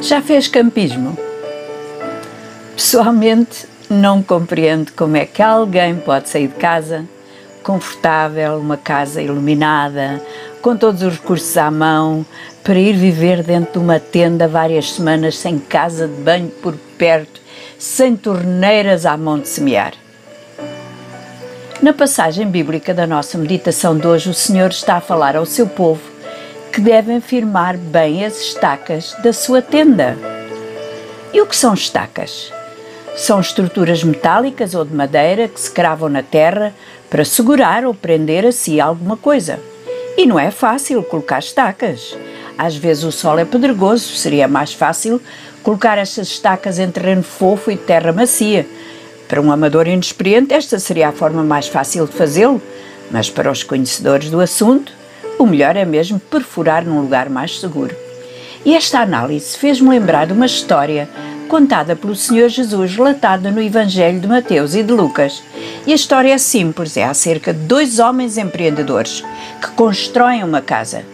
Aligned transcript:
Já 0.00 0.20
fez 0.20 0.48
campismo? 0.48 1.16
Pessoalmente, 2.74 3.66
não 3.88 4.22
compreendo 4.22 4.92
como 4.92 5.16
é 5.16 5.24
que 5.24 5.42
alguém 5.42 5.96
pode 5.96 6.28
sair 6.28 6.48
de 6.48 6.54
casa 6.54 7.04
confortável, 7.62 8.58
uma 8.58 8.76
casa 8.76 9.22
iluminada, 9.22 10.20
com 10.60 10.76
todos 10.76 11.02
os 11.02 11.14
recursos 11.14 11.56
à 11.56 11.70
mão, 11.70 12.26
para 12.62 12.78
ir 12.78 12.94
viver 12.94 13.42
dentro 13.42 13.72
de 13.72 13.78
uma 13.78 13.98
tenda 13.98 14.46
várias 14.46 14.92
semanas 14.92 15.38
sem 15.38 15.58
casa 15.58 16.06
de 16.06 16.20
banho 16.20 16.48
por 16.48 16.74
perto, 16.98 17.40
sem 17.78 18.16
torneiras 18.16 19.06
à 19.06 19.16
mão 19.16 19.38
de 19.38 19.48
semear. 19.48 19.94
Na 21.80 21.92
passagem 21.92 22.46
bíblica 22.46 22.94
da 22.94 23.06
nossa 23.06 23.36
meditação 23.38 23.96
de 23.96 24.06
hoje, 24.06 24.30
o 24.30 24.34
Senhor 24.34 24.70
está 24.70 24.96
a 24.96 25.00
falar 25.00 25.36
ao 25.36 25.46
seu 25.46 25.66
povo 25.66 26.11
que 26.72 26.80
devem 26.80 27.20
firmar 27.20 27.76
bem 27.76 28.24
as 28.24 28.40
estacas 28.40 29.14
da 29.22 29.30
sua 29.30 29.60
tenda. 29.60 30.16
E 31.30 31.38
o 31.38 31.46
que 31.46 31.54
são 31.54 31.74
estacas? 31.74 32.50
São 33.14 33.40
estruturas 33.40 34.02
metálicas 34.02 34.74
ou 34.74 34.82
de 34.82 34.94
madeira 34.94 35.48
que 35.48 35.60
se 35.60 35.70
cravam 35.70 36.08
na 36.08 36.22
terra 36.22 36.72
para 37.10 37.26
segurar 37.26 37.84
ou 37.84 37.92
prender 37.92 38.46
a 38.46 38.52
si 38.52 38.80
alguma 38.80 39.18
coisa. 39.18 39.60
E 40.16 40.24
não 40.24 40.38
é 40.38 40.50
fácil 40.50 41.02
colocar 41.02 41.40
estacas. 41.40 42.16
Às 42.56 42.74
vezes 42.74 43.04
o 43.04 43.12
solo 43.12 43.40
é 43.40 43.44
pedregoso, 43.44 44.16
seria 44.16 44.48
mais 44.48 44.72
fácil 44.72 45.20
colocar 45.62 45.98
estas 45.98 46.28
estacas 46.28 46.78
em 46.78 46.90
terreno 46.90 47.22
fofo 47.22 47.70
e 47.70 47.76
terra 47.76 48.12
macia. 48.12 48.66
Para 49.28 49.42
um 49.42 49.52
amador 49.52 49.86
inexperiente, 49.86 50.54
esta 50.54 50.78
seria 50.78 51.08
a 51.08 51.12
forma 51.12 51.42
mais 51.42 51.68
fácil 51.68 52.06
de 52.06 52.12
fazê-lo, 52.12 52.62
mas 53.10 53.28
para 53.28 53.50
os 53.50 53.62
conhecedores 53.62 54.30
do 54.30 54.40
assunto, 54.40 55.01
o 55.38 55.46
melhor 55.46 55.76
é 55.76 55.84
mesmo 55.84 56.18
perfurar 56.18 56.84
num 56.84 57.00
lugar 57.00 57.28
mais 57.28 57.58
seguro. 57.58 57.94
E 58.64 58.74
esta 58.74 59.00
análise 59.00 59.56
fez-me 59.56 59.88
lembrar 59.88 60.26
de 60.26 60.32
uma 60.32 60.46
história 60.46 61.08
contada 61.48 61.94
pelo 61.94 62.16
Senhor 62.16 62.48
Jesus, 62.48 62.94
relatada 62.94 63.50
no 63.50 63.60
Evangelho 63.60 64.20
de 64.20 64.26
Mateus 64.26 64.74
e 64.74 64.82
de 64.82 64.92
Lucas. 64.92 65.42
E 65.86 65.92
a 65.92 65.94
história 65.94 66.32
é 66.32 66.38
simples: 66.38 66.96
é 66.96 67.04
acerca 67.04 67.52
de 67.52 67.60
dois 67.60 67.98
homens 67.98 68.38
empreendedores 68.38 69.22
que 69.60 69.70
constroem 69.72 70.44
uma 70.44 70.60
casa 70.60 71.04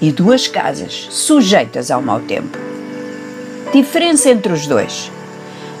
e 0.00 0.12
duas 0.12 0.46
casas 0.46 1.08
sujeitas 1.10 1.90
ao 1.90 2.02
mau 2.02 2.20
tempo. 2.20 2.58
Diferença 3.72 4.30
entre 4.30 4.52
os 4.52 4.66
dois: 4.66 5.10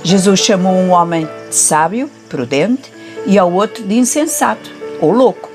Jesus 0.02 0.40
chamou 0.40 0.72
um 0.72 0.90
homem 0.90 1.28
de 1.48 1.54
sábio, 1.54 2.10
prudente, 2.28 2.90
e 3.26 3.38
ao 3.38 3.52
outro 3.52 3.84
de 3.84 3.94
insensato 3.94 4.70
ou 5.00 5.12
louco. 5.12 5.51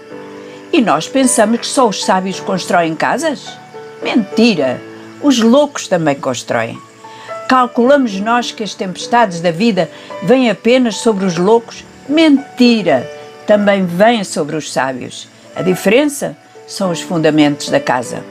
E 0.77 0.81
nós 0.81 1.07
pensamos 1.07 1.59
que 1.59 1.65
só 1.65 1.87
os 1.87 2.05
sábios 2.05 2.39
constroem 2.39 2.93
casas? 2.93 3.49
Mentira! 4.03 4.79
Os 5.23 5.39
loucos 5.39 5.87
também 5.87 6.13
constroem. 6.13 6.79
Calculamos 7.49 8.13
nós 8.19 8.51
que 8.51 8.61
as 8.63 8.75
tempestades 8.75 9.41
da 9.41 9.49
vida 9.49 9.89
vêm 10.21 10.51
apenas 10.51 10.97
sobre 10.97 11.25
os 11.25 11.35
loucos? 11.35 11.83
Mentira! 12.07 13.09
Também 13.47 13.87
vêm 13.87 14.23
sobre 14.23 14.55
os 14.55 14.71
sábios. 14.71 15.27
A 15.55 15.63
diferença 15.63 16.37
são 16.67 16.91
os 16.91 17.01
fundamentos 17.01 17.69
da 17.69 17.79
casa. 17.79 18.23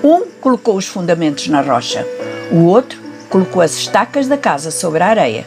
Um 0.00 0.26
colocou 0.40 0.76
os 0.76 0.86
fundamentos 0.86 1.48
na 1.48 1.60
rocha, 1.60 2.06
o 2.52 2.66
outro 2.66 3.00
colocou 3.28 3.60
as 3.60 3.72
estacas 3.72 4.28
da 4.28 4.36
casa 4.36 4.70
sobre 4.70 5.02
a 5.02 5.08
areia. 5.08 5.44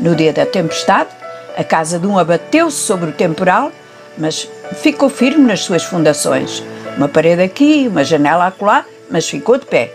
No 0.00 0.16
dia 0.16 0.32
da 0.32 0.46
tempestade, 0.46 1.10
a 1.54 1.62
casa 1.62 1.98
de 1.98 2.06
um 2.06 2.18
abateu-se 2.18 2.78
sobre 2.78 3.10
o 3.10 3.12
temporal, 3.12 3.70
mas 4.16 4.48
ficou 4.74 5.08
firme 5.08 5.44
nas 5.44 5.60
suas 5.60 5.82
fundações. 5.82 6.62
Uma 6.96 7.08
parede 7.08 7.42
aqui, 7.42 7.86
uma 7.88 8.04
janela 8.04 8.46
acolá, 8.46 8.84
mas 9.10 9.28
ficou 9.28 9.58
de 9.58 9.66
pé. 9.66 9.92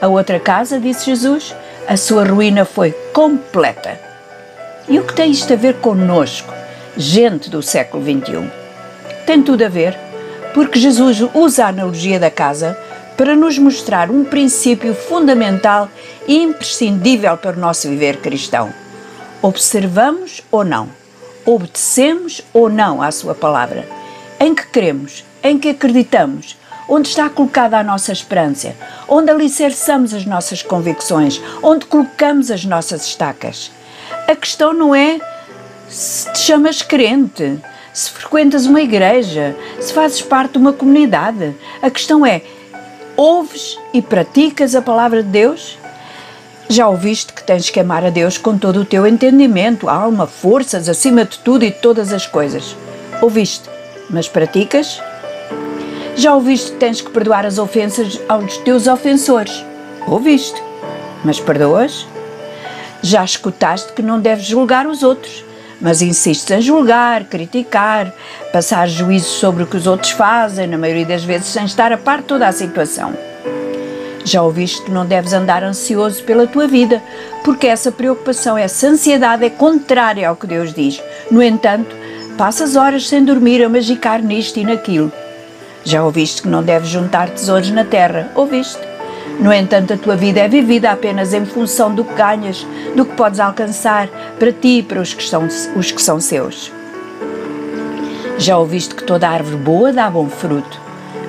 A 0.00 0.08
outra 0.08 0.38
casa, 0.38 0.78
disse 0.78 1.06
Jesus, 1.06 1.54
a 1.88 1.96
sua 1.96 2.24
ruína 2.24 2.64
foi 2.64 2.92
completa. 3.12 3.98
E 4.88 4.98
o 4.98 5.04
que 5.04 5.14
tem 5.14 5.30
isto 5.30 5.52
a 5.52 5.56
ver 5.56 5.74
conosco, 5.74 6.52
gente 6.96 7.50
do 7.50 7.62
século 7.62 8.02
XXI? 8.02 8.50
Tem 9.26 9.42
tudo 9.42 9.64
a 9.64 9.68
ver, 9.68 9.96
porque 10.54 10.78
Jesus 10.78 11.20
usa 11.34 11.64
a 11.64 11.68
analogia 11.68 12.20
da 12.20 12.30
casa 12.30 12.78
para 13.16 13.34
nos 13.34 13.58
mostrar 13.58 14.10
um 14.10 14.24
princípio 14.24 14.94
fundamental 14.94 15.88
e 16.28 16.36
imprescindível 16.42 17.36
para 17.36 17.56
o 17.56 17.60
nosso 17.60 17.88
viver 17.88 18.18
cristão. 18.18 18.72
Observamos 19.40 20.42
ou 20.50 20.64
não? 20.64 20.88
Obedecemos 21.44 22.42
ou 22.52 22.68
não 22.68 23.00
à 23.00 23.10
Sua 23.10 23.34
palavra? 23.34 23.95
Em 24.38 24.54
que 24.54 24.66
cremos? 24.66 25.24
Em 25.42 25.58
que 25.58 25.70
acreditamos? 25.70 26.56
onde 26.88 27.08
está 27.08 27.28
colocada 27.28 27.78
a 27.78 27.82
nossa 27.82 28.12
esperança, 28.12 28.74
onde 29.08 29.30
alicerçamos 29.30 30.14
as 30.14 30.24
nossas 30.24 30.62
convicções, 30.62 31.40
onde 31.62 31.86
colocamos 31.86 32.50
as 32.50 32.64
nossas 32.64 33.06
estacas. 33.06 33.70
A 34.28 34.36
questão 34.36 34.72
não 34.72 34.94
é 34.94 35.20
se 35.88 36.32
te 36.32 36.38
chamas 36.38 36.82
crente, 36.82 37.58
se 37.92 38.10
frequentas 38.10 38.66
uma 38.66 38.80
igreja, 38.80 39.56
se 39.80 39.92
fazes 39.92 40.22
parte 40.22 40.52
de 40.52 40.58
uma 40.58 40.72
comunidade. 40.72 41.54
A 41.80 41.90
questão 41.90 42.24
é: 42.24 42.42
ouves 43.16 43.78
e 43.92 44.02
praticas 44.02 44.74
a 44.74 44.82
palavra 44.82 45.22
de 45.22 45.28
Deus? 45.28 45.78
Já 46.68 46.88
ouviste 46.88 47.32
que 47.32 47.44
tens 47.44 47.70
que 47.70 47.78
amar 47.78 48.04
a 48.04 48.10
Deus 48.10 48.36
com 48.38 48.58
todo 48.58 48.80
o 48.80 48.84
teu 48.84 49.06
entendimento, 49.06 49.88
alma, 49.88 50.26
forças, 50.26 50.88
acima 50.88 51.24
de 51.24 51.38
tudo 51.38 51.64
e 51.64 51.70
de 51.70 51.78
todas 51.78 52.12
as 52.12 52.26
coisas. 52.26 52.76
Ouviste, 53.22 53.68
mas 54.10 54.28
praticas? 54.28 55.00
Já 56.14 56.34
ouviste 56.34 56.72
que 56.72 56.78
tens 56.78 57.00
que 57.00 57.10
perdoar 57.10 57.44
as 57.44 57.58
ofensas 57.58 58.20
aos 58.28 58.56
teus 58.58 58.86
ofensores? 58.86 59.64
Ouviste, 60.06 60.62
mas 61.24 61.38
perdoas? 61.38 62.06
Já 63.02 63.24
escutaste 63.24 63.92
que 63.92 64.02
não 64.02 64.18
deves 64.18 64.46
julgar 64.46 64.86
os 64.86 65.02
outros, 65.02 65.44
mas 65.80 66.00
insistes 66.00 66.50
em 66.50 66.60
julgar, 66.60 67.24
criticar, 67.24 68.12
passar 68.52 68.88
juízo 68.88 69.28
sobre 69.28 69.62
o 69.62 69.66
que 69.66 69.76
os 69.76 69.86
outros 69.86 70.12
fazem, 70.12 70.66
na 70.66 70.78
maioria 70.78 71.04
das 71.04 71.22
vezes 71.22 71.48
sem 71.48 71.64
estar 71.64 71.92
a 71.92 71.98
par 71.98 72.18
de 72.18 72.24
toda 72.24 72.48
a 72.48 72.52
situação. 72.52 73.14
Já 74.24 74.42
ouviste 74.42 74.82
que 74.82 74.90
não 74.90 75.06
deves 75.06 75.32
andar 75.32 75.62
ansioso 75.62 76.24
pela 76.24 76.48
tua 76.48 76.66
vida, 76.66 77.00
porque 77.44 77.68
essa 77.68 77.92
preocupação, 77.92 78.58
essa 78.58 78.88
ansiedade 78.88 79.44
é 79.44 79.50
contrária 79.50 80.28
ao 80.28 80.34
que 80.34 80.48
Deus 80.48 80.74
diz. 80.74 81.00
No 81.30 81.40
entanto, 81.40 81.94
passas 82.36 82.76
horas 82.76 83.08
sem 83.08 83.24
dormir 83.24 83.64
a 83.64 83.68
magicar 83.68 84.22
nisto 84.22 84.58
e 84.58 84.64
naquilo. 84.64 85.10
Já 85.84 86.04
ouviste 86.04 86.42
que 86.42 86.48
não 86.48 86.62
deves 86.62 86.88
juntar 86.88 87.30
tesouros 87.30 87.70
na 87.70 87.84
terra? 87.84 88.30
Ouviste? 88.34 88.80
No 89.40 89.52
entanto, 89.52 89.92
a 89.92 89.96
tua 89.96 90.16
vida 90.16 90.40
é 90.40 90.48
vivida 90.48 90.90
apenas 90.90 91.32
em 91.32 91.44
função 91.46 91.94
do 91.94 92.04
que 92.04 92.14
ganhas, 92.14 92.66
do 92.94 93.04
que 93.04 93.14
podes 93.14 93.40
alcançar 93.40 94.08
para 94.38 94.52
ti 94.52 94.78
e 94.78 94.82
para 94.82 95.00
os 95.00 95.14
que 95.14 95.22
são, 95.22 95.46
os 95.76 95.90
que 95.90 96.02
são 96.02 96.20
seus. 96.20 96.72
Já 98.38 98.58
ouviste 98.58 98.94
que 98.94 99.04
toda 99.04 99.28
árvore 99.28 99.56
boa 99.56 99.92
dá 99.92 100.10
bom 100.10 100.28
fruto. 100.28 100.80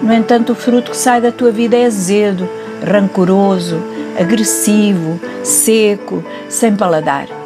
No 0.02 0.14
entanto, 0.14 0.52
o 0.52 0.56
fruto 0.56 0.92
que 0.92 0.98
sai 0.98 1.22
da 1.22 1.32
tua 1.32 1.52
vida 1.52 1.76
é 1.76 1.86
azedo, 1.86 2.50
rancoroso, 2.84 3.82
agressivo, 4.20 5.20
seco, 5.44 6.24
sem 6.50 6.76
paladar. 6.76 7.37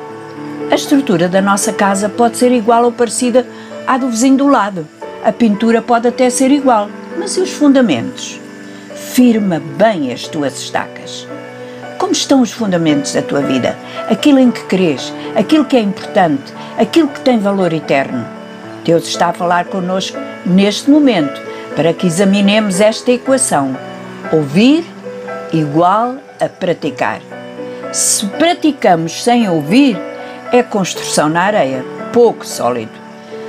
A 0.72 0.76
estrutura 0.76 1.28
da 1.28 1.42
nossa 1.42 1.74
casa 1.74 2.08
pode 2.08 2.38
ser 2.38 2.50
igual 2.50 2.86
ou 2.86 2.94
parecida 2.94 3.46
à 3.86 3.98
do 3.98 4.08
vizinho 4.08 4.38
do 4.38 4.48
lado. 4.48 4.88
A 5.22 5.30
pintura 5.30 5.82
pode 5.82 6.08
até 6.08 6.30
ser 6.30 6.50
igual, 6.50 6.88
mas 7.20 7.36
e 7.36 7.42
os 7.42 7.52
fundamentos? 7.52 8.40
Firma 8.96 9.62
bem 9.76 10.14
as 10.14 10.30
tuas 10.30 10.62
estacas. 10.62 11.28
Como 11.98 12.14
estão 12.14 12.40
os 12.40 12.54
fundamentos 12.54 13.12
da 13.12 13.22
tua 13.22 13.42
vida? 13.42 13.78
Aquilo 14.10 14.40
em 14.40 14.50
que 14.50 14.64
crês, 14.64 15.12
aquilo 15.36 15.66
que 15.66 15.76
é 15.76 15.82
importante, 15.82 16.54
aquilo 16.80 17.10
que 17.10 17.20
tem 17.20 17.38
valor 17.38 17.74
eterno. 17.74 18.26
Deus 18.86 19.06
está 19.10 19.28
a 19.28 19.34
falar 19.34 19.66
connosco 19.66 20.18
neste 20.46 20.90
momento 20.90 21.42
para 21.76 21.94
que 21.94 22.08
examinemos 22.08 22.80
esta 22.80 23.12
equação. 23.12 23.76
Ouvir 24.32 24.86
igual 25.52 26.16
a 26.40 26.48
praticar. 26.48 27.20
Se 27.92 28.26
praticamos 28.26 29.22
sem 29.22 29.50
ouvir, 29.50 30.00
é 30.52 30.62
construção 30.62 31.30
na 31.30 31.42
areia, 31.44 31.86
pouco 32.12 32.46
sólido. 32.46 32.92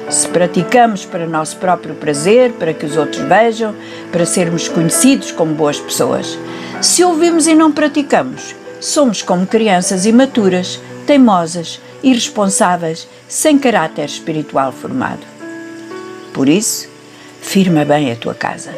Se 0.08 0.28
praticamos 0.28 1.04
para 1.04 1.26
nosso 1.26 1.56
próprio 1.56 1.94
prazer, 1.94 2.52
para 2.52 2.72
que 2.72 2.86
os 2.86 2.96
outros 2.96 3.22
vejam, 3.22 3.74
para 4.10 4.26
sermos 4.26 4.68
conhecidos 4.68 5.32
como 5.32 5.54
boas 5.54 5.80
pessoas. 5.80 6.38
Se 6.80 7.02
ouvimos 7.02 7.46
e 7.46 7.54
não 7.54 7.72
praticamos, 7.72 8.54
somos 8.80 9.22
como 9.22 9.46
crianças 9.46 10.06
imaturas, 10.06 10.80
teimosas, 11.06 11.80
irresponsáveis, 12.02 13.08
sem 13.28 13.58
caráter 13.58 14.04
espiritual 14.04 14.70
formado. 14.72 15.26
Por 16.32 16.48
isso, 16.48 16.88
firma 17.40 17.84
bem 17.84 18.12
a 18.12 18.16
tua 18.16 18.34
casa, 18.34 18.72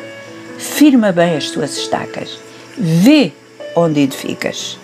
firma 0.58 1.12
bem 1.12 1.36
as 1.36 1.50
tuas 1.50 1.76
estacas, 1.76 2.38
vê 2.76 3.32
onde 3.74 4.00
edificas. 4.00 4.78